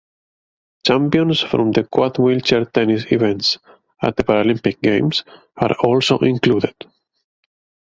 [0.83, 3.59] Champions from the quad wheelchair tennis events
[4.01, 5.23] at the Paralympic Games
[5.55, 6.73] are also included.